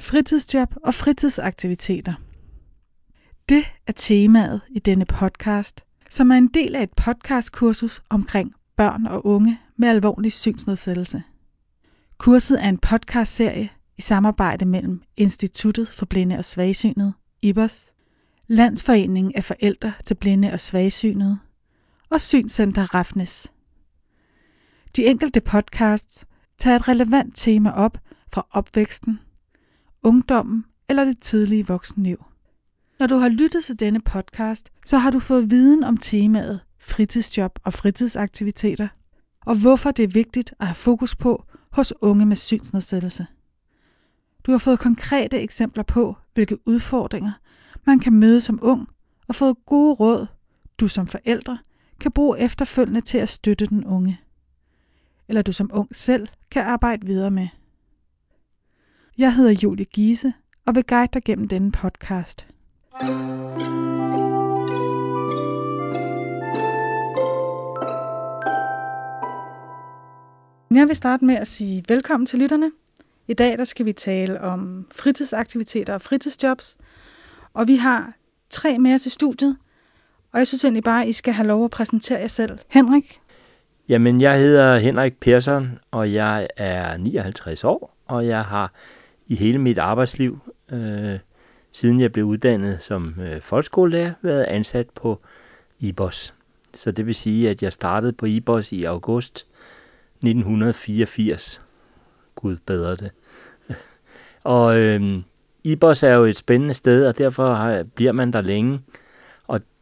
[0.00, 2.14] Fritidsjob og fritidsaktiviteter.
[3.48, 9.06] Det er temaet i denne podcast, som er en del af et podcastkursus omkring børn
[9.06, 11.22] og unge med alvorlig synsnedsættelse.
[12.18, 17.12] Kurset er en podcastserie i samarbejde mellem Instituttet for Blinde og Svagsynede,
[17.42, 17.90] IBOS,
[18.46, 21.38] Landsforeningen af Forældre til Blinde og Svagsynede
[22.10, 23.52] og Synscenter Rafnes.
[24.96, 26.26] De enkelte podcasts
[26.58, 27.98] tager et relevant tema op
[28.32, 29.20] fra opvæksten,
[30.02, 32.24] ungdommen eller det tidlige voksenliv.
[32.98, 37.58] Når du har lyttet til denne podcast, så har du fået viden om temaet fritidsjob
[37.64, 38.88] og fritidsaktiviteter,
[39.46, 43.26] og hvorfor det er vigtigt at have fokus på hos unge med synsnedsættelse.
[44.46, 47.32] Du har fået konkrete eksempler på, hvilke udfordringer
[47.86, 48.88] man kan møde som ung,
[49.28, 50.26] og fået gode råd,
[50.80, 51.58] du som forældre
[52.00, 54.20] kan bruge efterfølgende til at støtte den unge.
[55.28, 57.48] Eller du som ung selv kan arbejde videre med.
[59.18, 60.32] Jeg hedder Julie Giese
[60.66, 62.46] og vil guide dig gennem denne podcast.
[70.70, 72.72] Jeg vil starte med at sige velkommen til lytterne.
[73.28, 76.76] I dag der skal vi tale om fritidsaktiviteter og fritidsjobs.
[77.52, 78.12] Og vi har
[78.50, 79.56] tre med os i studiet.
[80.36, 82.58] Og jeg synes egentlig bare, at I skal have lov at præsentere jer selv.
[82.68, 83.20] Henrik?
[83.88, 88.72] Jamen, jeg hedder Henrik Persson, og jeg er 59 år, og jeg har
[89.26, 90.38] i hele mit arbejdsliv,
[90.72, 91.18] øh,
[91.72, 95.20] siden jeg blev uddannet som øh, folkeskolelærer, været ansat på
[95.80, 96.34] IBOS.
[96.74, 99.46] Så det vil sige, at jeg startede på IBOS i august
[100.16, 101.62] 1984.
[102.34, 103.10] Gud bedre det.
[104.44, 105.22] og øh,
[105.64, 108.80] IBOS er jo et spændende sted, og derfor har, bliver man der længe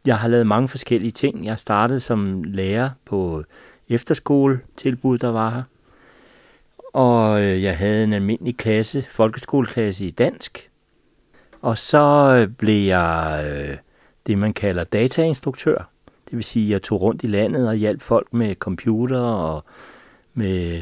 [0.05, 1.45] jeg har lavet mange forskellige ting.
[1.45, 3.43] Jeg startede som lærer på
[3.89, 5.63] efterskoletilbud, der var her.
[6.93, 10.69] Og øh, jeg havde en almindelig klasse, folkeskoleklasse i dansk.
[11.61, 13.77] Og så øh, blev jeg øh,
[14.27, 15.89] det, man kalder datainstruktør.
[16.29, 19.63] Det vil sige, at jeg tog rundt i landet og hjalp folk med computer og
[20.33, 20.81] med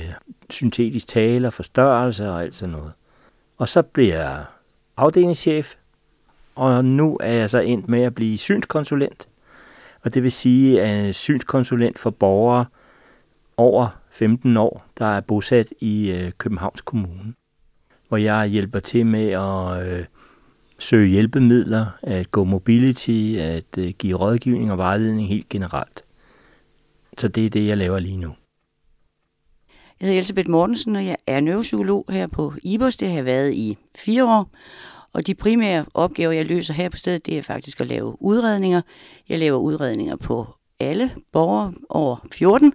[0.50, 2.92] syntetisk tale og forstørrelse og alt sådan noget.
[3.58, 4.46] Og så blev jeg
[4.98, 5.76] afdelingschef,
[6.56, 9.28] og nu er jeg så endt med at blive synskonsulent.
[10.02, 12.66] Og det vil sige, at jeg synskonsulent for borgere
[13.58, 17.34] over 15 år, der er bosat i øh, Københavns Kommune.
[18.08, 20.06] Hvor jeg hjælper til med at øh,
[20.80, 26.06] søge hjælpemidler, at gå mobility, at øh, give rådgivning og vejledning helt generelt.
[27.18, 28.36] Så det er det, jeg laver lige nu.
[30.00, 32.96] Jeg hedder Elisabeth Mortensen, og jeg er neuropsykolog her på IBOS.
[32.96, 34.50] Det har jeg været i fire år.
[35.14, 38.82] Og de primære opgaver, jeg løser her på stedet, det er faktisk at lave udredninger.
[39.30, 40.48] Jeg laver udredninger på
[40.80, 42.74] alle borgere over 14,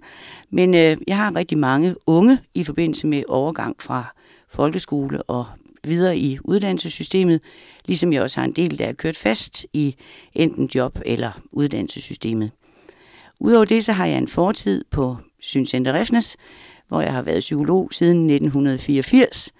[0.49, 4.15] men øh, jeg har rigtig mange unge i forbindelse med overgang fra
[4.49, 5.45] folkeskole og
[5.83, 7.41] videre i uddannelsessystemet,
[7.85, 9.95] ligesom jeg også har en del, der er kørt fast i
[10.33, 12.51] enten job eller uddannelsessystemet.
[13.39, 16.37] Udover det, så har jeg en fortid på Synscenter Refnes,
[16.87, 19.51] hvor jeg har været psykolog siden 1984,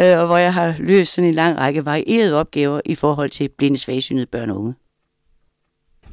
[0.00, 3.48] øh, og hvor jeg har løst sådan en lang række varierede opgaver i forhold til
[3.48, 4.74] blinde svagsynede børn og unge.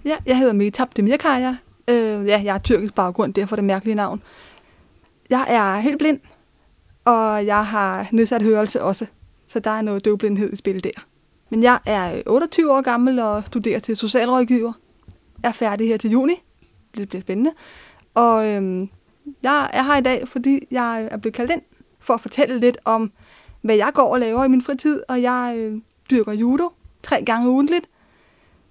[0.06, 1.56] Ja, jeg hedder Metab Demirkaya.
[1.90, 4.22] Øh, ja, jeg har tyrkisk baggrund, derfor det mærkelige navn.
[5.30, 6.20] Jeg er helt blind,
[7.06, 9.06] og jeg har nedsat hørelse også,
[9.48, 11.06] så der er noget døvblindhed i spil der.
[11.50, 14.74] Men jeg er 28 år gammel og studerer til socialrådgiver.
[15.44, 16.34] Jeg er færdig her til juni.
[16.98, 17.52] Det bliver spændende.
[18.14, 18.90] Og øhm,
[19.44, 21.62] jeg er her i dag, fordi jeg er blevet kaldt ind
[22.00, 23.12] for at fortælle lidt om,
[23.66, 25.02] hvad jeg går og laver i min fritid.
[25.08, 25.82] Og jeg øh,
[26.12, 26.70] dyrker judo
[27.04, 27.90] tre gange ugentligt.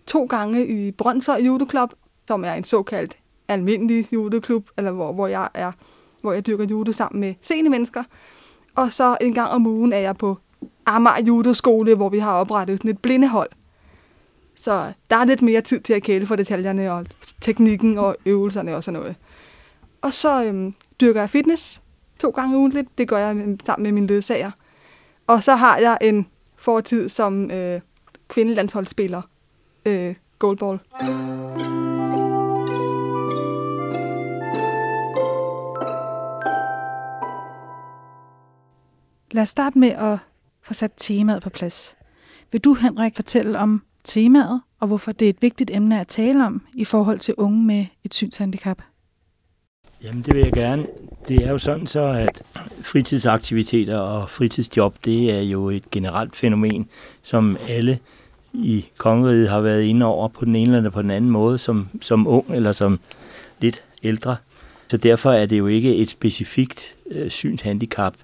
[0.06, 1.93] To gange i Brøndshøj Judo Club,
[2.28, 3.16] som er en såkaldt
[3.49, 5.72] almindelig judoklub, eller hvor, hvor jeg er,
[6.21, 8.03] hvor jeg dyrker judo sammen med sene mennesker.
[8.75, 10.38] Og så en gang om ugen er jeg på
[10.87, 13.50] Amager Judoskole, hvor vi har oprettet sådan et blindehold.
[14.55, 17.06] Så der er lidt mere tid til at kæle for detaljerne og
[17.41, 19.17] teknikken og øvelserne og sådan noget.
[20.02, 21.81] Og så øhm, dyrker jeg fitness
[22.19, 22.99] to gange ugentligt.
[22.99, 24.50] Det gør jeg øh, sammen med mine ledsager.
[25.26, 26.26] Og så har jeg en
[26.56, 27.81] fortid som øh,
[28.29, 29.23] kvindelandsholdsspiller.
[29.87, 30.79] Øh, goalball.
[39.31, 40.19] Lad os starte med at
[40.62, 41.97] få sat temaet på plads.
[42.53, 46.47] Vil du, Henrik, fortælle om temaet, og hvorfor det er et vigtigt emne at tale
[46.47, 48.82] om i forhold til unge med et synshandicap?
[50.03, 50.87] Jamen det vil jeg gerne.
[51.29, 52.43] Det er jo sådan så, at
[52.82, 56.88] fritidsaktiviteter og fritidsjob, det er jo et generelt fænomen,
[57.23, 57.99] som alle
[58.53, 61.88] i kongeriget har været inde over på den ene eller på den anden måde, som,
[62.00, 63.00] som ung eller som
[63.61, 64.37] lidt ældre.
[64.88, 68.15] Så derfor er det jo ikke et specifikt øh, synshandicap,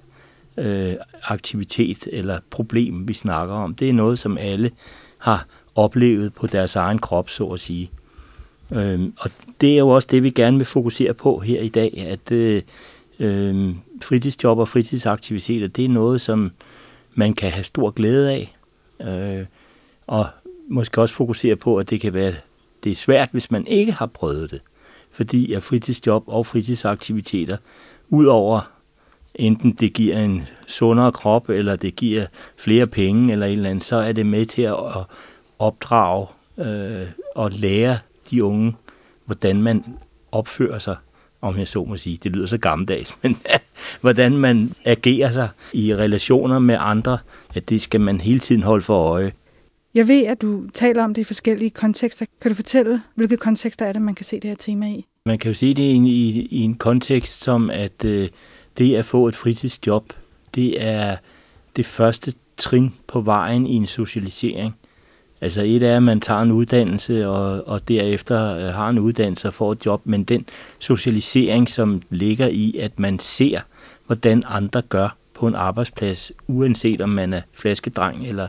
[0.56, 3.74] øh, aktivitet eller problem, vi snakker om.
[3.74, 4.70] Det er noget, som alle
[5.18, 7.90] har oplevet på deres egen krop, så at sige.
[8.72, 12.04] Øh, og det er jo også det, vi gerne vil fokusere på her i dag,
[12.08, 12.62] at øh,
[13.18, 16.52] øh, fritidsjob og fritidsaktiviteter, det er noget, som
[17.14, 18.56] man kan have stor glæde af.
[19.00, 19.46] Øh,
[20.06, 20.26] og
[20.68, 22.32] måske også fokusere på, at det kan være
[22.84, 24.60] det er svært, hvis man ikke har prøvet det.
[25.10, 27.56] Fordi at fritidsjob og fritidsaktiviteter,
[28.08, 28.70] udover
[29.34, 32.26] enten det giver en sundere krop, eller det giver
[32.56, 34.76] flere penge, eller et eller andet, så er det med til at
[35.58, 36.26] opdrage
[36.58, 37.98] øh, og lære
[38.30, 38.74] de unge,
[39.30, 39.84] hvordan man
[40.32, 40.96] opfører sig,
[41.40, 42.18] om jeg så må sige.
[42.22, 43.38] Det lyder så gammeldags, men
[44.00, 47.18] hvordan man agerer sig i relationer med andre,
[47.54, 49.32] at det skal man hele tiden holde for øje.
[49.94, 52.26] Jeg ved, at du taler om det i forskellige kontekster.
[52.40, 55.06] Kan du fortælle, hvilke kontekster er det, man kan se det her tema i?
[55.26, 58.28] Man kan jo se det i, i, i en kontekst som, at øh,
[58.78, 60.12] det at få et fritidsjob,
[60.54, 61.16] det er
[61.76, 64.74] det første trin på vejen i en socialisering.
[65.40, 69.48] Altså et er, at man tager en uddannelse, og, og derefter øh, har en uddannelse
[69.48, 70.46] og får et job, men den
[70.78, 73.60] socialisering, som ligger i, at man ser,
[74.06, 78.48] hvordan andre gør på en arbejdsplads, uanset om man er flaskedreng eller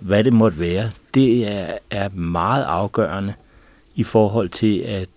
[0.00, 3.34] hvad det måtte være, det er, er meget afgørende
[3.94, 5.08] i forhold til, at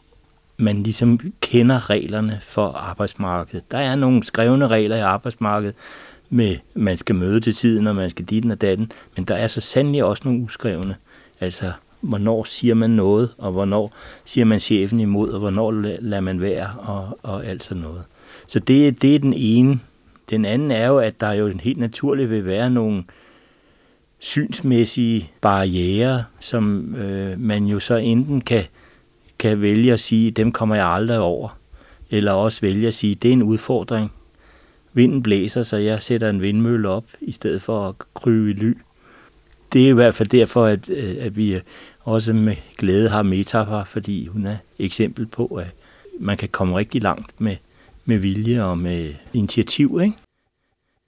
[0.57, 3.71] man ligesom kender reglerne for arbejdsmarkedet.
[3.71, 5.75] Der er nogle skrevne regler i arbejdsmarkedet,
[6.29, 9.47] med man skal møde til tiden, og man skal dit og datten, men der er
[9.47, 10.95] så sandelig også nogle uskrevne.
[11.39, 13.93] Altså, hvornår siger man noget, og hvornår
[14.25, 18.03] siger man chefen imod, og hvornår lader man være, og, og alt sådan noget.
[18.47, 19.79] Så det, det er den ene.
[20.29, 23.03] Den anden er jo, at der jo helt naturligt vil være nogle
[24.19, 28.63] synsmæssige barriere, som øh, man jo så enten kan,
[29.39, 31.57] kan vælge at sige, dem kommer jeg aldrig over,
[32.09, 34.11] eller også vælge at sige, det er en udfordring.
[34.93, 38.73] Vinden blæser, så jeg sætter en vindmølle op, i stedet for at krybe i ly
[39.73, 41.59] det er i hvert fald derfor, at, øh, at vi
[41.99, 45.67] også med glæde har Meta her, fordi hun er eksempel på, at
[46.19, 47.55] man kan komme rigtig langt med,
[48.05, 49.99] med vilje og med initiativ.
[50.03, 50.17] Ikke?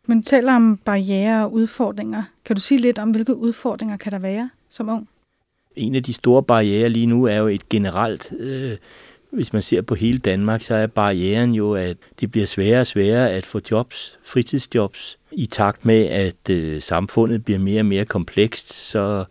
[0.08, 2.24] Men du taler om barriere og udfordringer.
[2.46, 5.10] Kan du sige lidt om, hvilke udfordringer kan der være som ung?
[5.76, 8.78] En af de store barriere lige nu er jo et generelt øh,
[9.32, 12.88] hvis man ser på hele Danmark, så er barrieren jo, at det bliver sværere og
[12.88, 18.06] sværere at få jobs, fritidsjobs, i takt med, at øh, samfundet bliver mere og mere
[18.06, 19.26] komplekst, så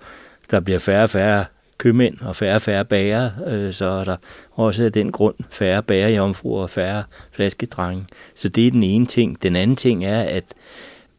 [0.51, 1.45] der bliver færre og færre
[1.79, 4.17] købmænd og færre og færre bager, øh, så er der
[4.53, 7.03] også af den grund færre bager i og færre
[7.33, 8.05] flaskedrenge.
[8.35, 9.43] Så det er den ene ting.
[9.43, 10.45] Den anden ting er, at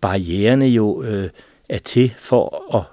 [0.01, 1.29] barriererne jo øh,
[1.69, 2.83] er til for, at,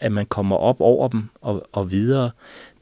[0.00, 2.30] at man kommer op over dem og, og videre.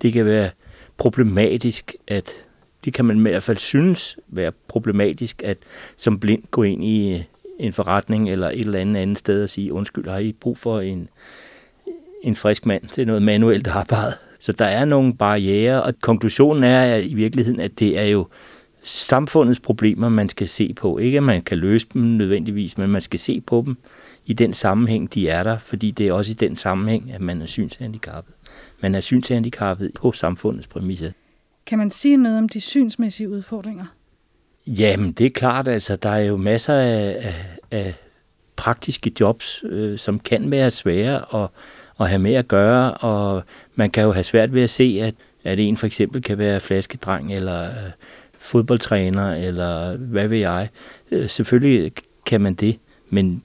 [0.02, 0.50] Det kan være
[0.96, 2.32] problematisk at
[2.84, 5.58] det kan man i hvert fald synes være problematisk, at
[5.96, 7.20] som blind gå ind i øh,
[7.58, 10.81] en forretning eller et eller andet andet sted og sige, undskyld, har I brug for
[10.81, 11.08] en,
[12.23, 14.14] en frisk mand til noget manuelt arbejde?
[14.40, 18.26] Så der er nogle barriere, og konklusionen er at i virkeligheden, at det er jo
[18.82, 20.99] samfundets problemer, man skal se på.
[20.99, 23.76] Ikke at man kan løse dem nødvendigvis, men man skal se på dem
[24.26, 27.43] i den sammenhæng, de er der, fordi det er også i den sammenhæng, at man
[27.43, 28.34] er synshandicappet.
[28.81, 31.11] Man er synshandicappet på samfundets præmisser.
[31.66, 33.84] Kan man sige noget om de synsmæssige udfordringer?
[34.66, 37.34] Jamen, det er klart, altså, der er jo masser af, af,
[37.70, 37.94] af
[38.56, 41.48] praktiske jobs, øh, som kan være svære at,
[42.00, 43.42] at have med at gøre, og
[43.74, 45.14] man kan jo have svært ved at se, at,
[45.44, 47.90] at en for eksempel kan være flaskedreng, eller øh,
[48.38, 50.69] fodboldtræner, eller hvad ved jeg.
[51.10, 51.92] Øh, selvfølgelig
[52.26, 52.78] kan man det,
[53.10, 53.42] men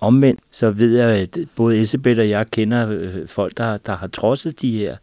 [0.00, 4.06] omvendt, så ved jeg, at både Elisabeth og jeg kender øh, folk, der, der har
[4.06, 4.96] trodset de her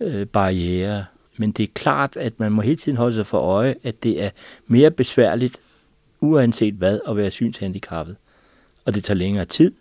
[0.00, 1.04] øh, barriere,
[1.42, 4.22] men det er klart, at man må hele tiden holde sig for øje, at det
[4.22, 4.30] er
[4.66, 5.60] mere besværligt,
[6.20, 8.16] uanset hvad, at være synshandicappet.
[8.84, 9.72] Og det tager længere tid,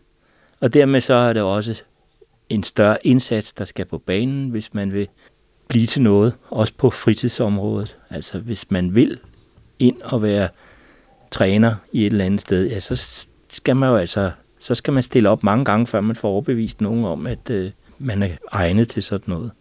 [0.60, 1.84] og dermed så er det også
[2.50, 5.08] en større indsats, der skal på banen, hvis man vil
[5.68, 7.98] blive til noget, også på fritidsområdet.
[8.10, 9.20] Altså hvis man vil
[9.80, 10.50] ind og være
[11.32, 15.04] træner i et eller andet sted, ja, så skal man jo altså, så skal man
[15.04, 18.90] stille op mange gange, før man får overbevist nogen om, at øh, man er egnet
[18.90, 19.52] til sådan noget.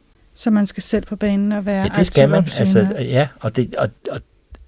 [0.40, 2.38] Så man skal selv på banen og være Ja, det skal man.
[2.38, 4.20] Altså, ja, og, det, og, og,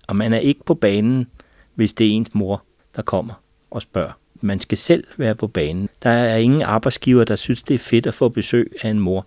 [0.06, 1.26] og man er ikke på banen,
[1.74, 2.64] hvis det er ens mor,
[2.96, 3.34] der kommer
[3.70, 4.18] og spørger.
[4.40, 5.88] Man skal selv være på banen.
[6.02, 9.26] Der er ingen arbejdsgiver, der synes, det er fedt at få besøg af en mor,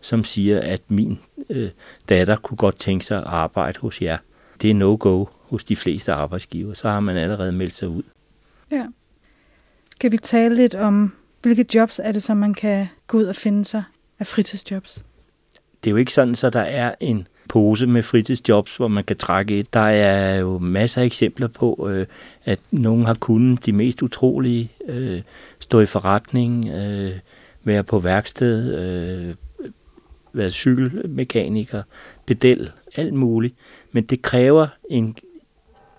[0.00, 1.18] som siger, at min
[1.50, 1.70] øh,
[2.08, 4.18] datter kunne godt tænke sig at arbejde hos jer.
[4.62, 6.74] Det er no-go hos de fleste arbejdsgiver.
[6.74, 8.02] Så har man allerede meldt sig ud.
[8.70, 8.86] Ja.
[9.90, 13.36] Skal vi tale lidt om, hvilke jobs er det, som man kan gå ud og
[13.36, 13.82] finde sig
[14.18, 15.04] af fritidsjobs?
[15.84, 19.16] Det er jo ikke sådan, så der er en pose med fritidsjobs, hvor man kan
[19.16, 19.74] trække et.
[19.74, 22.06] Der er jo masser af eksempler på, øh,
[22.44, 25.22] at nogen har kunnet de mest utrolige, øh,
[25.58, 27.12] stå i forretning, øh,
[27.64, 29.34] være på værksted, øh,
[30.32, 31.82] være cykelmekaniker,
[32.26, 33.54] pedel, alt muligt.
[33.92, 35.16] Men det kræver en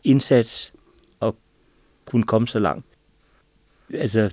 [0.03, 0.73] indsats
[1.21, 1.33] at
[2.05, 2.85] kunne komme så langt.
[3.93, 4.29] Altså,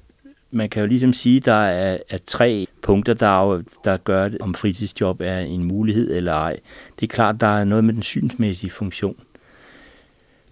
[0.50, 4.54] man kan jo ligesom sige, at der er, er tre punkter, der, der gør, om
[4.54, 6.58] fritidsjob er en mulighed eller ej.
[7.00, 9.16] Det er klart, der er noget med den synsmæssige funktion.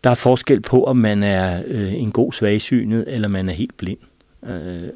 [0.04, 3.76] Der er forskel på, om man er øh, en god svagsynet, eller man er helt
[3.76, 3.98] blind.
[4.46, 4.88] Øh,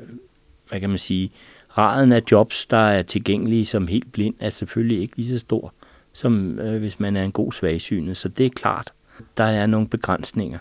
[0.69, 1.31] hvad kan man sige?
[1.79, 5.73] Raden af jobs, der er tilgængelige som helt blind, er selvfølgelig ikke lige så stor,
[6.13, 8.17] som øh, hvis man er en god svagsynet.
[8.17, 8.93] Så det er klart,
[9.37, 10.59] der er nogle begrænsninger.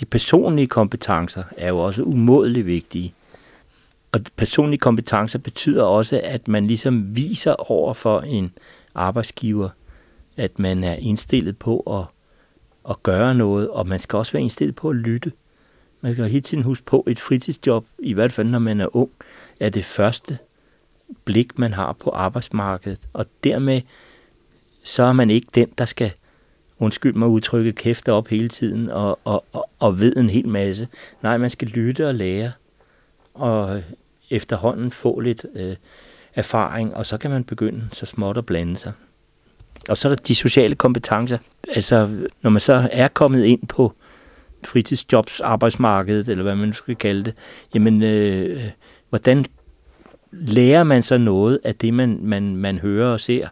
[0.00, 3.14] De personlige kompetencer er jo også umådeligt vigtige.
[4.12, 8.52] Og personlige kompetencer betyder også, at man ligesom viser over for en
[8.94, 9.68] arbejdsgiver,
[10.36, 12.04] at man er indstillet på at,
[12.90, 15.32] at gøre noget, og man skal også være indstillet på at lytte.
[16.00, 19.10] Man skal hele tiden huske på, et fritidsjob, i hvert fald når man er ung,
[19.60, 20.38] er det første
[21.24, 23.00] blik, man har på arbejdsmarkedet.
[23.12, 23.80] Og dermed
[24.82, 26.12] så er man ikke den, der skal,
[26.78, 30.88] undskyld mig udtrykke kæfte op hele tiden og, og, og, og ved en hel masse.
[31.22, 32.52] Nej, man skal lytte og lære
[33.34, 33.82] og
[34.30, 35.76] efterhånden få lidt øh,
[36.34, 38.92] erfaring, og så kan man begynde så småt at blande sig.
[39.88, 41.38] Og så er der de sociale kompetencer.
[41.74, 42.08] Altså,
[42.42, 43.92] når man så er kommet ind på
[44.64, 47.34] fritidsjobs arbejdsmarkedet, eller hvad man skal kalde det,
[47.74, 48.62] jamen, øh,
[49.08, 49.46] hvordan
[50.32, 53.48] lærer man så noget af det, man, man, man hører og ser?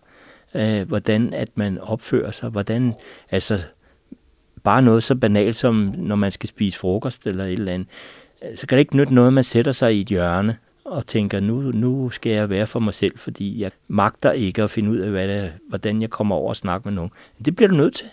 [0.54, 2.50] Øh, hvordan at man opfører sig?
[2.50, 2.94] Hvordan,
[3.30, 3.58] altså,
[4.64, 7.88] bare noget så banalt som, når man skal spise frokost eller et eller andet,
[8.54, 11.40] så kan det ikke nytte noget, at man sætter sig i et hjørne og tænker,
[11.40, 14.99] nu, nu skal jeg være for mig selv, fordi jeg magter ikke at finde ud
[14.99, 17.11] af, hvad det, hvordan jeg kommer over og snakke med nogen.
[17.45, 18.07] Det bliver du nødt til,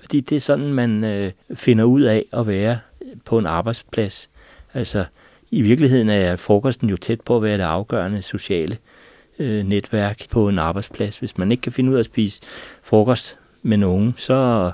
[0.00, 2.78] fordi det er sådan, man øh, finder ud af at være
[3.24, 4.30] på en arbejdsplads.
[4.74, 5.04] Altså,
[5.50, 8.78] i virkeligheden er frokosten jo tæt på at være det afgørende sociale
[9.38, 11.18] øh, netværk på en arbejdsplads.
[11.18, 12.42] Hvis man ikke kan finde ud af at spise
[12.82, 14.70] frokost med nogen, så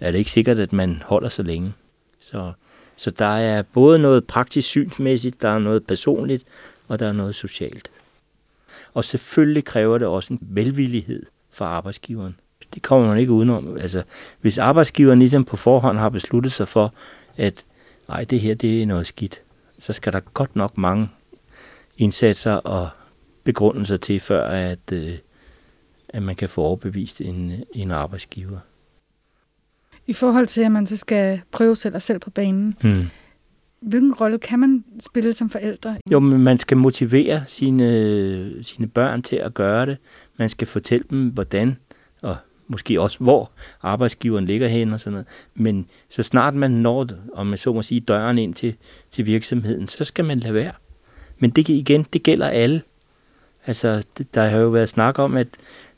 [0.00, 1.72] er det ikke sikkert, at man holder så længe.
[2.20, 2.52] Så,
[2.96, 6.44] så der er både noget praktisk synsmæssigt, der er noget personligt,
[6.88, 7.90] og der er noget socialt.
[8.94, 12.36] Og selvfølgelig kræver det også en velvillighed fra arbejdsgiveren.
[12.74, 13.76] Det kommer man ikke udenom.
[13.76, 14.02] Altså,
[14.40, 16.94] hvis arbejdsgiveren ligesom på forhånd har besluttet sig for,
[17.36, 17.64] at
[18.08, 19.40] nej, det her det er noget skidt,
[19.78, 21.08] så skal der godt nok mange
[21.98, 22.88] indsatser og
[23.44, 25.18] begrundelser til, før at, øh,
[26.08, 28.58] at man kan få overbevist en, en arbejdsgiver.
[30.06, 33.06] I forhold til, at man så skal prøve selv og selv på banen, hmm.
[33.80, 35.96] hvilken rolle kan man spille som forældre?
[36.12, 39.96] Jo, men man skal motivere sine, sine børn til at gøre det.
[40.36, 41.76] Man skal fortælle dem, hvordan
[42.22, 42.36] og
[42.68, 43.50] måske også, hvor
[43.82, 45.26] arbejdsgiveren ligger hen og sådan noget.
[45.54, 48.74] Men så snart man når, om man så må sige, døren ind til,
[49.10, 50.72] til virksomheden, så skal man lade være.
[51.38, 52.82] Men det igen, det gælder alle.
[53.66, 55.48] Altså, der har jo været snak om, at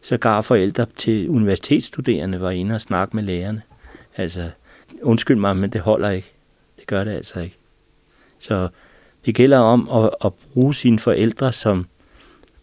[0.02, 3.62] sågar forældre til universitetsstuderende var inde og snakke med lærerne.
[4.18, 4.50] Altså,
[5.02, 6.32] undskyld mig, men det holder ikke.
[6.78, 7.58] Det gør det altså ikke.
[8.38, 8.68] Så
[9.26, 11.86] det gælder om at, at bruge sine forældre som,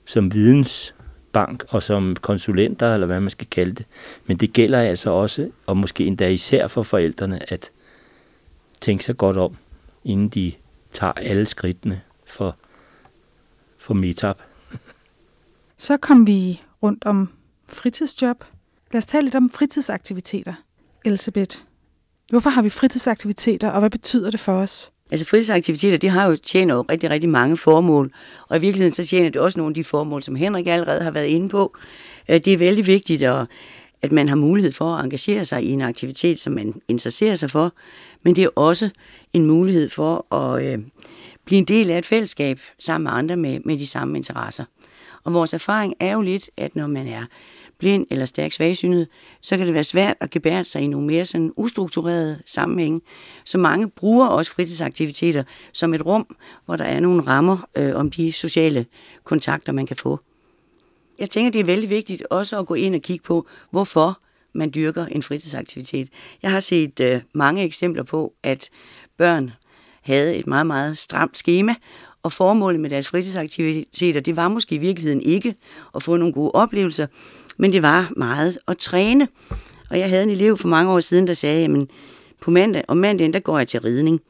[0.06, 3.86] som vidensbank og som konsulenter, eller hvad man skal kalde det.
[4.26, 7.72] Men det gælder altså også, og måske endda især for forældrene, at
[8.82, 9.56] tænke sig godt om,
[10.04, 10.54] inden de
[10.94, 12.56] tager alle skridtene for,
[13.78, 14.42] for meetup.
[15.78, 17.30] Så kom vi rundt om
[17.68, 18.44] fritidsjob.
[18.92, 20.54] Lad os tale lidt om fritidsaktiviteter.
[21.06, 21.58] Elisabeth,
[22.30, 24.92] hvorfor har vi fritidsaktiviteter, og hvad betyder det for os?
[25.12, 28.14] Altså fritidsaktiviteter, de har jo tjener jo rigtig, rigtig mange formål,
[28.50, 31.12] og i virkeligheden så tjener det også nogle af de formål, som Henrik allerede har
[31.12, 31.76] været inde på.
[32.30, 33.24] Øh, det er vældig vigtigt,
[34.02, 37.50] at man har mulighed for at engagere sig i en aktivitet, som man interesserer sig
[37.50, 37.74] for,
[38.24, 38.90] men det er også
[39.34, 40.80] en mulighed for at øh,
[41.46, 44.66] blive en del af et fællesskab sammen med andre med, med de samme interesser.
[45.24, 47.26] Og vores erfaring er jo lidt, at når man er
[47.80, 49.08] blind eller stærkt svagsynet,
[49.42, 53.02] så kan det være svært at gebære sig i nogle mere sådan ustrukturerede sammenhænge.
[53.46, 58.12] Så mange bruger også fritidsaktiviteter som et rum, hvor der er nogle rammer øh, om
[58.12, 58.86] de sociale
[59.24, 60.20] kontakter, man kan få.
[61.20, 64.20] Jeg tænker, det er vældig vigtigt også at gå ind og kigge på, hvorfor
[64.54, 66.10] man dyrker en fritidsaktivitet.
[66.42, 68.70] Jeg har set øh, mange eksempler på, at
[69.18, 69.52] børn
[70.02, 71.76] havde et meget, meget stramt schema,
[72.26, 75.56] og formålet med deres fritidsaktiviteter, det var måske i virkeligheden ikke
[75.96, 77.08] at få nogle gode oplevelser,
[77.58, 79.28] men det var meget at træne.
[79.90, 81.90] Og jeg havde en elev for mange år siden, der sagde, jamen
[82.42, 84.22] på mandag, om mandagen, der går jeg til ridning,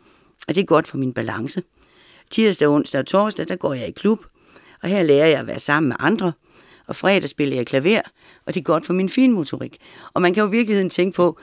[0.47, 1.63] og det er godt for min balance.
[2.31, 4.19] Tirsdag, onsdag og torsdag, der går jeg i klub,
[4.83, 6.31] Og her lærer jeg at være sammen med andre,
[6.87, 8.01] og fredag spiller jeg klaver,
[8.45, 9.77] og det er godt for min finmotorik.
[10.13, 11.39] Og man kan jo i virkeligheden tænke på,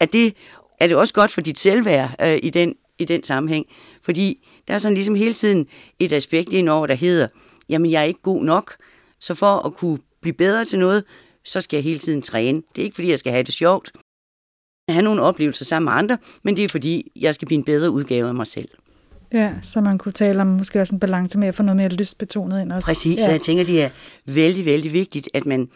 [0.00, 0.36] at det
[0.80, 3.66] er det også godt for dit selvværd øh, i, den, i den sammenhæng.
[4.02, 5.66] Fordi der er sådan ligesom hele tiden
[5.98, 7.28] et aspekt indover, der hedder,
[7.68, 8.76] jamen jeg er ikke god nok,
[9.20, 11.04] så for at kunne blive bedre til noget,
[11.44, 12.62] så skal jeg hele tiden træne.
[12.76, 13.92] Det er ikke fordi, jeg skal have det sjovt,
[14.88, 17.90] have nogle oplevelser sammen med andre, men det er fordi, jeg skal blive en bedre
[17.90, 18.68] udgave af mig selv.
[19.32, 21.88] Ja, så man kunne tale om måske også en balance med at få noget mere
[21.88, 22.86] lystbetonet ind også.
[22.86, 23.24] Præcis, ja.
[23.24, 23.90] så jeg tænker, det er
[24.26, 25.68] vældig, vældig vigtigt, at man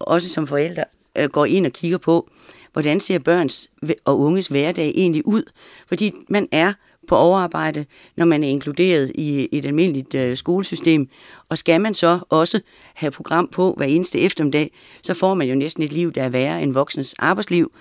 [0.00, 0.84] også som forældre
[1.18, 2.30] øh, går ind og kigger på,
[2.72, 3.70] hvordan ser børns
[4.04, 5.42] og unges hverdag egentlig ud?
[5.88, 6.72] Fordi man er
[7.08, 7.86] på overarbejde,
[8.16, 11.08] når man er inkluderet i et almindeligt øh, skolesystem.
[11.48, 12.60] Og skal man så også
[12.94, 14.72] have program på hver eneste eftermiddag,
[15.02, 17.72] så får man jo næsten et liv, der er værre end voksens arbejdsliv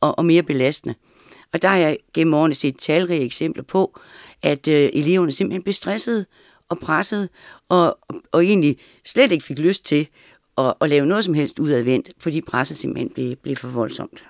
[0.00, 0.94] og, og mere belastende.
[1.52, 4.00] Og der har jeg gennem årene set talrige eksempler på,
[4.42, 6.26] at øh, eleverne simpelthen blev stressede
[6.68, 7.28] og pressede
[7.68, 7.98] og,
[8.32, 10.08] og egentlig slet ikke fik lyst til
[10.58, 14.24] at, at lave noget som helst udadvendt, fordi presset simpelthen blev, blev for voldsomt.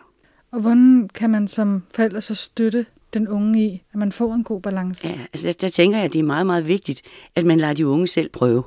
[0.53, 4.45] Og hvordan kan man som forældre så støtte den unge i, at man får en
[4.45, 5.09] god balance?
[5.09, 7.03] Ja, altså der, der tænker jeg, at det er meget, meget vigtigt,
[7.35, 8.63] at man lader de unge selv prøve.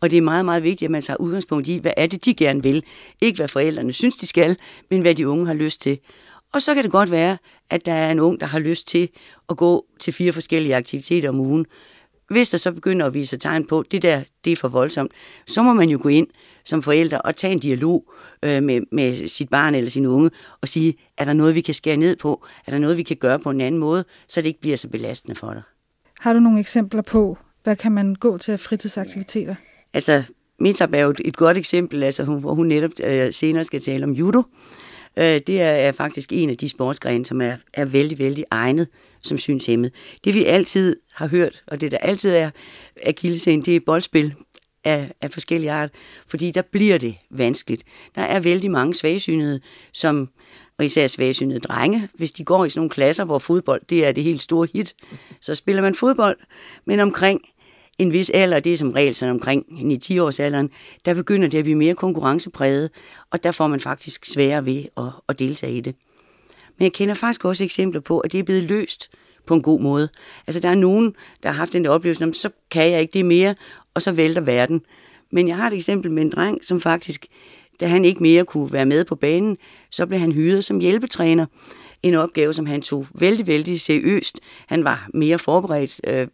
[0.00, 2.34] Og det er meget, meget vigtigt, at man tager udgangspunkt i, hvad er det, de
[2.34, 2.84] gerne vil.
[3.20, 4.56] Ikke hvad forældrene synes, de skal,
[4.90, 5.98] men hvad de unge har lyst til.
[6.54, 7.38] Og så kan det godt være,
[7.70, 9.08] at der er en ung, der har lyst til
[9.48, 11.66] at gå til fire forskellige aktiviteter om ugen.
[12.30, 14.68] Hvis der så begynder at vise sig tegn på, at det der det er for
[14.68, 15.12] voldsomt,
[15.46, 16.26] så må man jo gå ind
[16.64, 20.30] som forældre og tage en dialog øh, med, med sit barn eller sin unge
[20.60, 22.46] og sige, er der noget, vi kan skære ned på?
[22.66, 24.88] Er der noget, vi kan gøre på en anden måde, så det ikke bliver så
[24.88, 25.62] belastende for dig?
[26.20, 29.54] Har du nogle eksempler på, hvad kan man gå til af fritidsaktiviteter?
[29.92, 30.22] Altså,
[30.60, 34.12] Mitab er jo et godt eksempel, altså, hvor hun netop øh, senere skal tale om
[34.12, 34.42] judo.
[35.16, 38.88] Øh, det er, er faktisk en af de sportsgrene, som er, er vældig, vældig egnet
[39.22, 39.92] som synshemmet.
[40.24, 42.50] Det vi altid har hørt, og det der altid er
[43.06, 44.34] akillescenen, det er boldspil
[44.84, 45.90] af, af forskellige art,
[46.28, 47.82] fordi der bliver det vanskeligt.
[48.14, 49.60] Der er vældig mange svagsynede,
[49.92, 50.28] som
[50.78, 54.12] og især svagsynede drenge, hvis de går i sådan nogle klasser, hvor fodbold det er
[54.12, 54.94] det helt store hit,
[55.40, 56.36] så spiller man fodbold,
[56.84, 57.40] men omkring
[57.98, 60.70] en vis alder, det er som regel sådan omkring i 10 års alderen,
[61.04, 62.90] der begynder det at blive mere konkurrencepræget,
[63.30, 65.94] og der får man faktisk sværere ved at, at deltage i det.
[66.78, 69.10] Men jeg kender faktisk også eksempler på, at det er blevet løst
[69.46, 70.08] på en god måde.
[70.46, 73.26] Altså der er nogen, der har haft den der oplevelse, så kan jeg ikke det
[73.26, 73.54] mere,
[73.94, 74.82] og så vælter verden.
[75.32, 77.26] Men jeg har et eksempel med en dreng, som faktisk,
[77.80, 79.56] da han ikke mere kunne være med på banen,
[79.90, 81.46] så blev han hyret som hjælpetræner.
[82.02, 84.40] En opgave, som han tog vældig, vældig seriøst.
[84.66, 86.26] Han var mere forberedt øh,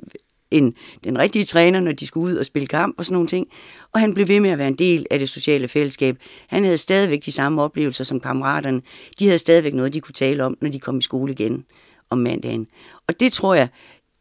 [0.50, 0.72] end
[1.04, 3.46] den rigtige træner, når de skulle ud og spille kamp og sådan nogle ting.
[3.92, 6.16] Og han blev ved med at være en del af det sociale fællesskab.
[6.48, 8.82] Han havde stadigvæk de samme oplevelser som kammeraterne.
[9.18, 11.64] De havde stadigvæk noget, de kunne tale om, når de kom i skole igen
[12.10, 12.66] om mandagen.
[13.08, 13.68] Og det tror jeg,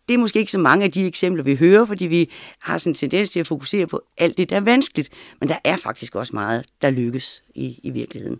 [0.09, 2.91] det er måske ikke så mange af de eksempler, vi hører, fordi vi har sådan
[2.91, 5.09] en tendens til at fokusere på alt det, der er vanskeligt.
[5.39, 8.39] Men der er faktisk også meget, der lykkes i, i virkeligheden.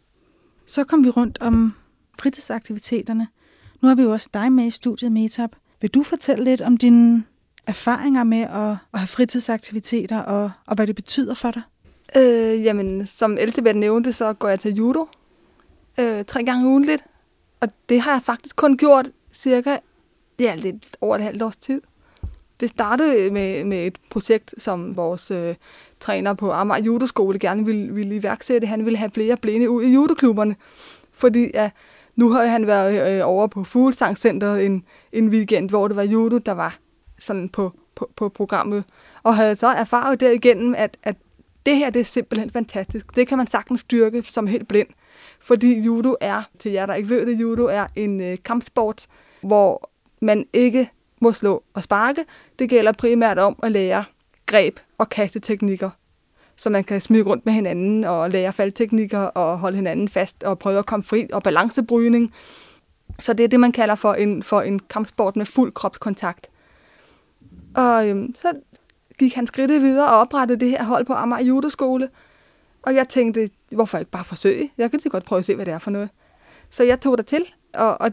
[0.65, 1.73] Så kom vi rundt om
[2.19, 3.27] fritidsaktiviteterne.
[3.81, 5.49] Nu har vi jo også dig med i studiet Metab.
[5.81, 7.23] Vil du fortælle lidt om dine
[7.67, 11.61] erfaringer med at, at have fritidsaktiviteter, og, og hvad det betyder for dig?
[12.15, 15.07] Øh, jamen, som Eltebet nævnte, så går jeg til judo
[15.99, 17.03] øh, tre gange ugenligt.
[17.61, 19.09] Og det har jeg faktisk kun gjort
[19.39, 19.77] cirka
[20.39, 21.81] ja, lidt over et halvt års tid.
[22.59, 25.55] Det startede med, med et projekt, som vores øh,
[25.99, 28.67] træner på Amager Judoskole gerne ville, ville iværksætte.
[28.67, 30.55] Han ville have flere blinde ud i judoklubberne,
[31.13, 31.69] fordi ja,
[32.15, 36.37] nu har han været øh, over på Fuglesangcenteret en, en weekend, hvor det var judo,
[36.37, 36.77] der var
[37.19, 38.83] sådan på, på, på programmet,
[39.23, 41.15] og havde så erfaret derigennem, at, at
[41.65, 43.15] det her det er simpelthen fantastisk.
[43.15, 44.87] Det kan man sagtens styrke som helt blind.
[45.41, 49.07] Fordi judo er, til jer der ikke ved det, judo er en øh, kampsport,
[49.41, 49.89] hvor
[50.21, 50.89] man ikke
[51.21, 52.25] må slå og sparke.
[52.59, 54.03] Det gælder primært om at lære
[54.45, 55.89] greb og kasteteknikker,
[56.55, 60.59] så man kan smide rundt med hinanden og lære faldteknikker og holde hinanden fast og
[60.59, 62.33] prøve at komme fri og balancebrydning.
[63.19, 66.49] Så det er det, man kalder for en, for en kampsport med fuld kropskontakt.
[67.75, 68.53] Og øhm, så
[69.19, 72.09] gik han skridtet videre og oprettede det her hold på Amager Judoskole.
[72.81, 74.71] Og jeg tænkte, hvorfor ikke bare forsøge?
[74.77, 76.09] Jeg kan lige godt prøve at se, hvad det er for noget.
[76.69, 78.11] Så jeg tog der til, og, og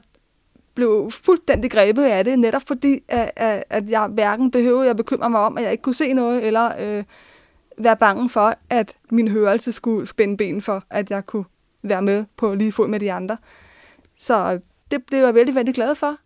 [0.74, 3.30] blev fuldstændig grebet af det, netop fordi, at,
[3.70, 6.72] at jeg hverken behøvede at bekymre mig om, at jeg ikke kunne se noget, eller
[6.98, 7.04] øh,
[7.78, 11.44] være bange for, at min hørelse skulle spænde ben for, at jeg kunne
[11.82, 13.36] være med på lige fod med de andre.
[14.18, 16.16] Så det blev jeg vældig, vældig glad for.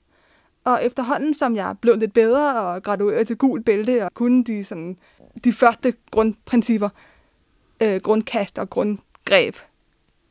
[0.65, 4.65] Og efterhånden, som jeg blev lidt bedre og graduerede til gul bælte og kunne de,
[4.65, 4.97] sådan,
[5.45, 6.89] de første grundprincipper,
[7.83, 9.57] øh, grundkast og grundgreb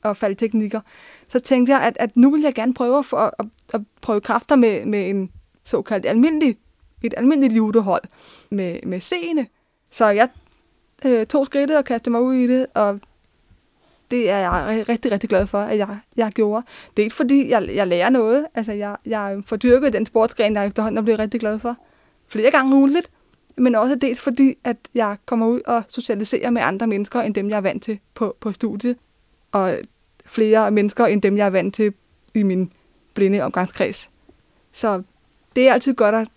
[0.04, 0.82] og faldteknikker,
[1.30, 3.06] så tænkte jeg, at, at nu vil jeg gerne prøve at,
[3.40, 5.32] at, at prøve kræfter med, med en
[5.64, 6.58] såkaldt almindelig,
[7.04, 8.04] et almindeligt judohold
[8.50, 9.48] med, med seende.
[9.90, 10.30] Så jeg
[11.06, 13.00] øh, tog skridtet og kastede mig ud i det, og
[14.12, 16.66] det er jeg rigtig, rigtig glad for, at jeg, jeg gjorde.
[16.98, 18.48] Det er ikke fordi, jeg, jeg lærer noget.
[18.56, 21.76] Altså, jeg, jeg får dyrket den sportsgren, jeg efterhånden er blevet rigtig glad for.
[22.28, 23.12] Flere gange ugenligt.
[23.60, 27.50] Men også dels fordi, at jeg kommer ud og socialiserer med andre mennesker, end dem,
[27.50, 28.98] jeg er vant til på, på studiet.
[29.52, 29.78] Og
[30.26, 31.93] flere mennesker, end dem, jeg er vant til
[32.34, 32.72] i min
[33.13, 34.10] blinde omgangskreds.
[34.72, 35.04] Så
[35.56, 36.28] det er altid godt at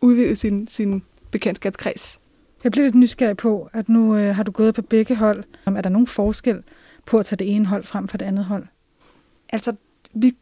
[0.00, 2.18] udvide sin, sin bekendtskabskreds.
[2.64, 5.44] Jeg bliver lidt nysgerrig på, at nu øh, har du gået på begge hold.
[5.66, 6.62] Er der nogen forskel
[7.06, 8.66] på at tage det ene hold frem for det andet hold?
[9.48, 9.74] Altså,
[10.14, 10.36] vi,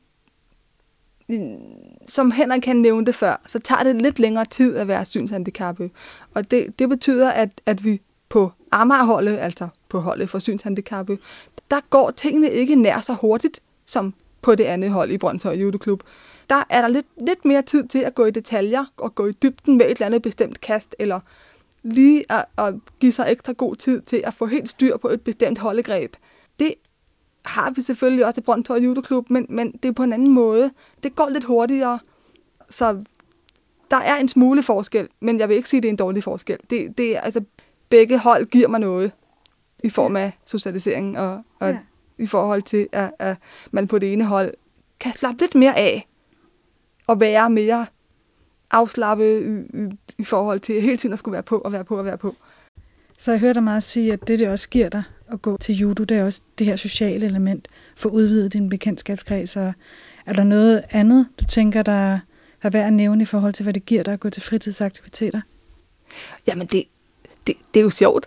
[2.08, 5.90] som Henrik kan nævne det før, så tager det lidt længere tid at være synshandicappet.
[6.34, 11.18] Og det, det betyder, at, at vi på Amagerholdet, altså på holdet for synshandicappet,
[11.70, 16.02] der går tingene ikke nær så hurtigt som på det andet hold i Brøndshøj Judoklub.
[16.50, 19.32] Der er der lidt, lidt mere tid til at gå i detaljer og gå i
[19.32, 21.20] dybden med et eller andet bestemt kast, eller
[21.82, 25.20] lige at, at give sig ekstra god tid til at få helt styr på et
[25.20, 26.16] bestemt holdegreb.
[26.58, 26.74] Det
[27.46, 30.70] har vi selvfølgelig også i Brøndshøj Judoklub, men, men det er på en anden måde.
[31.02, 31.98] Det går lidt hurtigere,
[32.70, 33.04] så
[33.90, 36.24] der er en smule forskel, men jeg vil ikke sige, at det er en dårlig
[36.24, 36.58] forskel.
[36.70, 37.44] Det, det er, altså,
[37.88, 39.12] begge hold giver mig noget
[39.84, 41.78] i form af socialisering og, og ja.
[42.18, 43.36] i forhold til, at, at
[43.70, 44.54] man på det ene hold
[45.00, 46.08] kan slappe lidt mere af
[47.06, 47.86] og være mere
[48.70, 51.98] afslappet i, i, i forhold til hele tiden at skulle være på og være på
[51.98, 52.34] og være på.
[53.18, 55.02] Så jeg hørte dig meget sige, at det, det også giver dig
[55.32, 58.68] at gå til judo, det er også det her sociale element for at udvide din
[58.68, 59.56] bekendtskabskreds.
[59.56, 59.72] Og
[60.26, 62.18] er der noget andet, du tænker, der
[62.62, 65.40] er værd at nævne i forhold til, hvad det giver dig at gå til fritidsaktiviteter?
[66.46, 66.84] Jamen, det,
[67.46, 68.26] det, det er jo sjovt.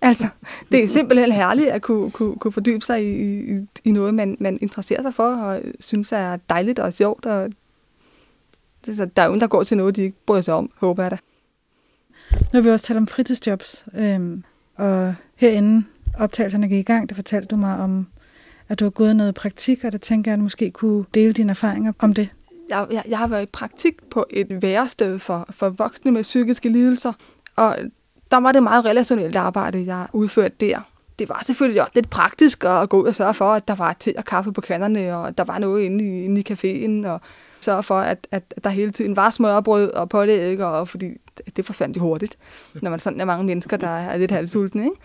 [0.00, 0.28] Altså,
[0.72, 4.36] det er simpelthen herligt at kunne, kunne, kunne fordybe sig i, i, i noget, man,
[4.40, 7.26] man interesserer sig for, og synes er dejligt og sjovt.
[7.26, 7.50] Og
[8.86, 11.10] det, der er jo der går til noget, de ikke bryder sig om, håber jeg
[11.10, 11.18] da.
[12.30, 14.44] Nu har vi også talt om fritidsjobs, øhm,
[14.76, 15.84] og herinde
[16.18, 18.06] optagelserne gik i gang, der fortalte du mig om,
[18.68, 21.32] at du har gået noget praktik, og der tænker jeg, at du måske kunne dele
[21.32, 22.28] dine erfaringer om det.
[22.68, 26.68] Jeg, jeg, jeg har været i praktik på et værested for, for voksne med psykiske
[26.68, 27.12] lidelser,
[27.56, 27.76] og
[28.30, 30.80] der var det meget relationelt arbejde, jeg udførte der.
[31.18, 33.92] Det var selvfølgelig også lidt praktisk at gå ud og sørge for, at der var
[33.92, 37.20] te og kaffe på kanderne, og der var noget inde i, inde i caféen, og
[37.60, 41.16] sørge for, at, at der hele tiden var smørbrød og pålæg, og fordi
[41.56, 42.38] det forsvandt jo hurtigt,
[42.82, 44.84] når man sådan er mange mennesker, der er lidt halvsultne.
[44.84, 44.96] Ikke?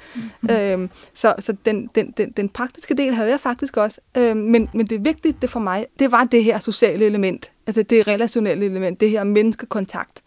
[0.42, 0.50] Mm.
[0.50, 4.02] Øhm, så så den, den, den, den praktiske del havde jeg faktisk også.
[4.18, 8.08] Øhm, men, men det vigtigste for mig, det var det her sociale element, altså det
[8.08, 10.24] relationelle element, det her menneskekontakt.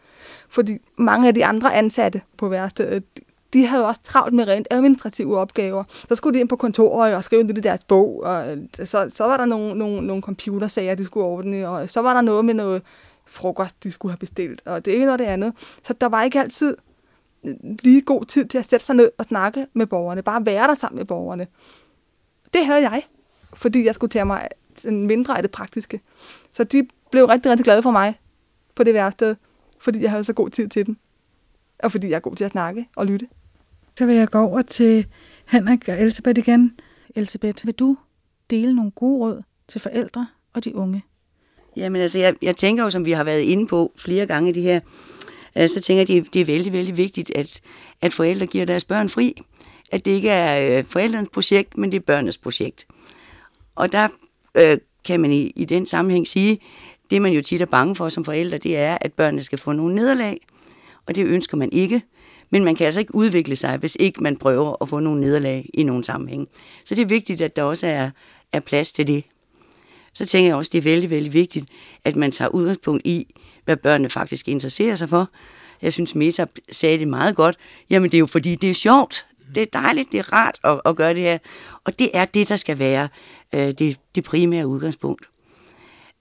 [0.49, 3.05] Fordi mange af de andre ansatte på værstedet,
[3.53, 5.85] de havde også travlt med rent administrative opgaver.
[6.09, 9.07] Så skulle de ind på kontoret og skrive lidt i deres bog, og øh, så,
[9.09, 12.45] så var der nogle, nogle, nogle computersager, de skulle ordne, og så var der noget
[12.45, 12.83] med noget
[13.27, 15.53] frokost, de skulle have bestilt, og det ene og det andet.
[15.87, 16.77] Så der var ikke altid
[17.45, 20.69] øh, lige god tid til at sætte sig ned og snakke med borgerne, bare være
[20.69, 21.47] der sammen med borgerne.
[22.55, 23.03] Det havde jeg,
[23.55, 24.49] fordi jeg skulle tage mig
[24.85, 26.01] en mindre af det praktiske.
[26.53, 28.21] Så de blev rigtig, rigtig glade for mig
[28.75, 29.37] på det værste,
[29.79, 30.97] fordi jeg havde så god tid til dem,
[31.79, 33.29] og fordi jeg er god til at snakke og lytte.
[33.99, 35.07] Så vil jeg gå over til
[35.47, 36.81] Henrik og Elisabeth igen.
[37.15, 37.97] Elisabeth, vil du
[38.51, 41.03] dele nogle gode råd til forældre og de unge?
[41.77, 44.53] Jamen altså, jeg, jeg tænker jo, som vi har været inde på flere gange i
[44.53, 44.81] det her,
[45.57, 47.61] øh, så tænker jeg, at det, det er vældig, vældig vigtigt, at,
[48.01, 49.43] at forældre giver deres børn fri.
[49.93, 52.87] At det ikke er øh, forældrenes projekt, men det er børnenes projekt.
[53.75, 54.09] Og der
[54.55, 56.61] øh, kan man i, i den sammenhæng sige,
[57.11, 59.73] det man jo tit er bange for som forældre, det er, at børnene skal få
[59.73, 60.41] nogle nederlag.
[61.07, 62.03] Og det ønsker man ikke.
[62.51, 65.71] Men man kan altså ikke udvikle sig, hvis ikke man prøver at få nogle nederlag
[65.75, 66.49] i nogle sammenhæng.
[66.85, 68.11] Så det er vigtigt, at der også er,
[68.53, 69.25] er plads til det.
[70.13, 71.69] Så tænker jeg også, det er vældig, vældig vigtigt,
[72.05, 75.31] at man tager udgangspunkt i, hvad børnene faktisk interesserer sig for.
[75.83, 77.57] Jeg synes, Meta sagde det meget godt.
[77.91, 79.27] Jamen, det er jo fordi, det er sjovt.
[79.55, 81.39] Det er dejligt, det er rart at, at gøre det her.
[81.85, 83.09] Og det er det, der skal være
[83.55, 85.29] øh, det, det primære udgangspunkt.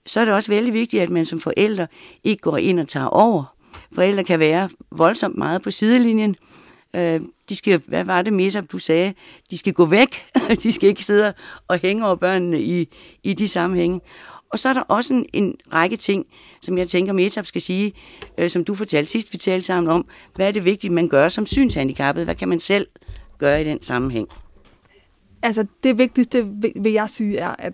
[0.05, 1.87] Så er det også vældig vigtigt, at man som forældre
[2.23, 3.54] ikke går ind og tager over
[3.91, 6.35] forældre kan være voldsomt meget på sidelinjen.
[6.95, 9.13] Øh, de skal, hvad var det, Mesa, du sagde?
[9.51, 10.25] De skal gå væk.
[10.63, 11.33] de skal ikke sidde
[11.67, 12.89] og hænge over børnene i,
[13.23, 14.01] i de sammenhænge.
[14.49, 16.25] Og så er der også en, en række ting,
[16.61, 17.93] som jeg tænker, Metab skal sige,
[18.37, 20.07] øh, som du fortalte sidst, vi talte sammen om.
[20.35, 22.23] Hvad er det vigtigt, man gør som synshandicappet?
[22.23, 22.87] Hvad kan man selv
[23.37, 24.27] gøre i den sammenhæng?
[25.41, 27.73] Altså, det vigtigste, vil jeg sige, er at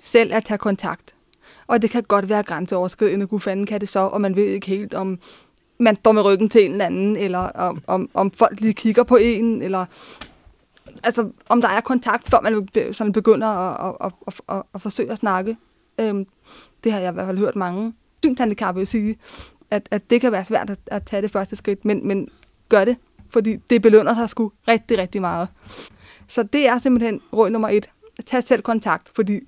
[0.00, 1.14] selv at tage kontakt.
[1.70, 4.66] Og det kan godt være grænseoverskridende, kunne fanden kan det så, og man ved ikke
[4.66, 5.18] helt, om
[5.78, 9.02] man står med ryggen til en eller anden, eller om, om, om folk lige kigger
[9.02, 9.86] på en, eller
[11.04, 15.12] altså, om der er kontakt, før man sådan begynder at, at, at, at, at forsøge
[15.12, 15.56] at snakke.
[16.00, 16.26] Øhm,
[16.84, 19.16] det har jeg i hvert fald hørt mange synshandikappede sige,
[19.70, 22.28] at, at det kan være svært at, at tage det første skridt, men, men
[22.68, 22.96] gør det.
[23.32, 25.48] fordi det belønner sig sgu rigtig, rigtig meget.
[26.28, 27.90] Så det er simpelthen råd nummer et.
[28.26, 29.40] Tag selv kontakt, fordi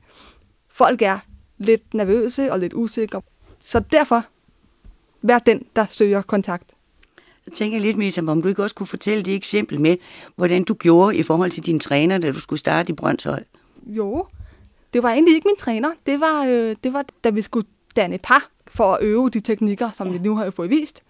[0.69, 1.19] folk er
[1.65, 3.23] lidt nervøse og lidt usikre.
[3.61, 4.25] Så derfor,
[5.23, 6.71] vær den, der søger kontakt.
[7.47, 9.97] Jeg tænker lidt mere som om du ikke også kunne fortælle det eksempel med,
[10.37, 13.43] hvordan du gjorde i forhold til dine træner, da du skulle starte i Brøndshøj.
[13.87, 14.27] Jo,
[14.95, 15.91] det var egentlig ikke min træner.
[16.07, 19.91] Det var, øh, det var da vi skulle danne par for at øve de teknikker,
[19.95, 20.13] som ja.
[20.13, 21.03] vi nu har fået vist.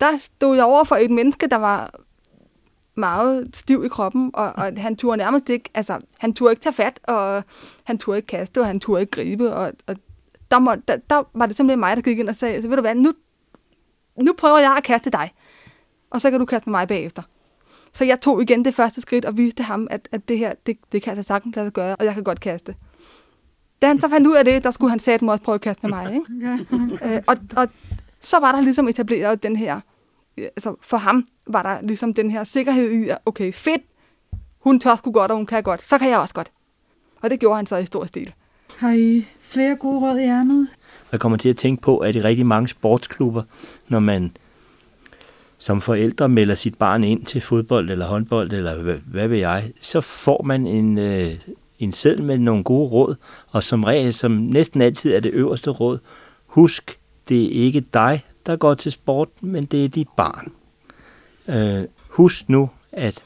[0.00, 2.00] Der stod jeg over for et menneske, der var
[2.94, 6.72] meget stiv i kroppen, og, og han turde nærmest ikke, altså, han turde ikke tage
[6.72, 7.44] fat, og
[7.84, 9.96] han turde ikke kaste, og han turde ikke gribe, og, og
[10.50, 12.76] der, må, der, der var det simpelthen mig, der gik ind og sagde, så ved
[12.76, 13.12] du hvad, nu,
[14.22, 15.30] nu prøver jeg at kaste dig,
[16.10, 17.22] og så kan du kaste med mig bagefter.
[17.92, 20.78] Så jeg tog igen det første skridt og viste ham, at, at det her, det,
[20.92, 22.74] det kan jeg sagtens lade sig gøre, og jeg kan godt kaste.
[23.82, 25.86] Da han så fandt ud af det, der skulle han mig også prøve at kaste
[25.86, 26.14] med mig.
[26.14, 26.66] Ikke?
[27.14, 27.68] øh, og, og
[28.20, 29.80] så var der ligesom etableret den her,
[30.36, 33.82] altså for ham var der ligesom den her sikkerhed i, at okay, fedt,
[34.60, 36.50] hun tør sgu godt, og hun kan godt, så kan jeg også godt.
[37.22, 38.32] Og det gjorde han så i stor stil.
[38.76, 40.68] Har I flere gode råd i ærmet?
[41.12, 43.42] Jeg kommer til at tænke på, at i rigtig mange sportsklubber,
[43.88, 44.36] når man
[45.58, 49.72] som forældre melder sit barn ind til fodbold eller håndbold, eller hvad, hvad ved jeg,
[49.80, 51.34] så får man en, øh,
[51.78, 53.14] en seddel med nogle gode råd,
[53.50, 55.98] og som regel, som næsten altid er det øverste råd,
[56.46, 60.52] husk, det er ikke dig, der går til sport, men det er dit barn.
[61.48, 63.22] Øh, husk nu, at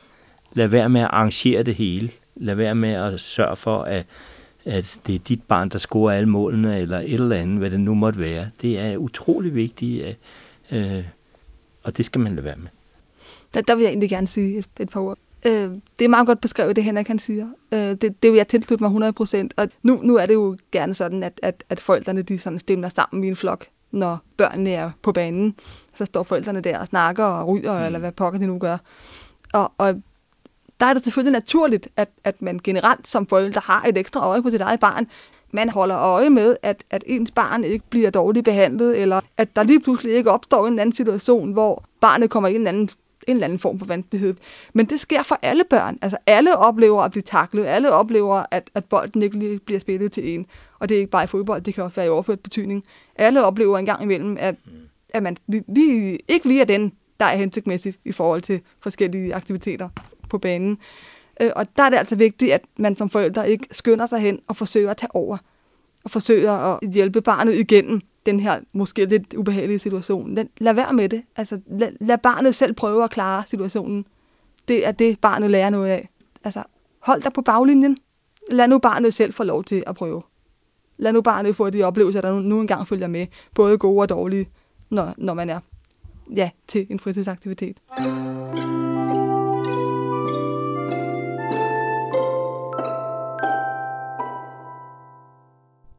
[0.52, 2.10] lad være med at arrangere det hele.
[2.36, 4.06] Lad være med at sørge for, at,
[4.64, 7.80] at det er dit barn, der scorer alle målene, eller et eller andet, hvad det
[7.80, 8.50] nu måtte være.
[8.62, 10.16] Det er utrolig vigtigt, at,
[10.70, 11.04] øh,
[11.82, 12.68] og det skal man lade være med.
[13.54, 15.18] Der, der vil jeg egentlig gerne sige et, et par ord.
[15.46, 17.48] Øh, det er meget godt beskrevet, det Henrik han siger.
[17.72, 19.48] Øh, det, det vil jeg tilslutte mig 100%.
[19.56, 22.88] Og nu, nu er det jo gerne sådan, at, at, at forældrene de sådan stemmer
[22.88, 25.54] sammen i en flok, når børnene er på banen.
[25.94, 27.84] Så står forældrene der og snakker og ryger, mm.
[27.84, 28.78] eller hvad pokker de nu gør.
[29.52, 30.02] Og, og
[30.80, 34.42] der er det selvfølgelig naturligt, at, at man generelt som forældre har et ekstra øje
[34.42, 35.06] på sit eget barn.
[35.52, 39.62] Man holder øje med, at, at ens barn ikke bliver dårligt behandlet, eller at der
[39.62, 42.90] lige pludselig ikke opstår en anden situation, hvor barnet kommer i en anden
[43.28, 44.34] en eller anden form for vanskelighed.
[44.72, 45.98] Men det sker for alle børn.
[46.02, 47.66] Altså alle oplever at blive taklet.
[47.66, 50.46] Alle oplever, at, at bolden ikke lige bliver spillet til en.
[50.78, 52.84] Og det er ikke bare i fodbold, det kan også være i overført betydning.
[53.16, 54.54] Alle oplever en gang imellem, at,
[55.08, 59.88] at man lige, ikke lige er den, der er hensigtsmæssigt i forhold til forskellige aktiviteter
[60.28, 60.78] på banen.
[61.40, 64.40] Øh, og der er det altså vigtigt, at man som forældre ikke skynder sig hen
[64.46, 65.38] og forsøger at tage over.
[66.04, 70.34] Og forsøger at hjælpe barnet igennem den her måske lidt ubehagelige situation.
[70.34, 71.22] Lad, lad være med det.
[71.36, 74.06] Altså, lad, lad barnet selv prøve at klare situationen.
[74.68, 76.08] Det er det, barnet lærer noget af.
[76.44, 76.62] Altså,
[77.00, 77.98] hold dig på baglinjen.
[78.50, 80.22] Lad nu barnet selv få lov til at prøve.
[80.98, 83.26] Lad nu barnet få de oplevelser, der nu, nu engang følger med.
[83.54, 84.48] Både gode og dårlige,
[84.90, 85.60] når, når man er
[86.36, 87.80] ja, til en fritidsaktivitet.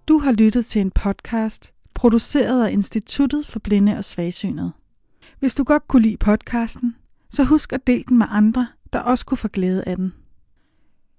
[0.08, 4.72] Du har lyttet til en podcast produceret af Instituttet for Blinde og Svagsynede.
[5.40, 6.96] Hvis du godt kunne lide podcasten,
[7.30, 10.14] så husk at dele den med andre, der også kunne få glæde af den.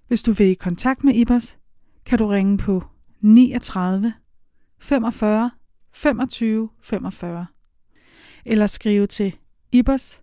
[0.08, 1.58] Hvis du vil i kontakt med Ibers,
[2.04, 2.84] kan du ringe på
[3.20, 4.12] 39
[4.78, 5.50] 45
[5.92, 7.46] 25 45
[8.46, 9.36] eller skrive til
[9.72, 10.22] ibers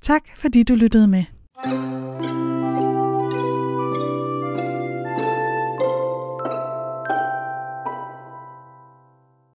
[0.00, 1.24] Tak fordi du lyttede med.